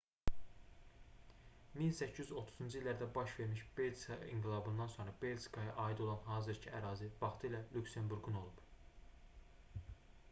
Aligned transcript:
1830-cu 1.79 2.69
illərdə 2.79 3.09
baş 3.17 3.35
vermiş 3.41 3.61
belçika 3.81 4.17
i̇nqilabından 4.37 4.91
sonra 4.95 5.15
belçikaya 5.25 5.77
aid 5.85 6.03
olan 6.09 6.25
hazırkı 6.33 6.75
ərazi 6.81 7.13
vaxtilə 7.27 7.63
lüksemburqun 7.79 8.41
olub 8.43 8.67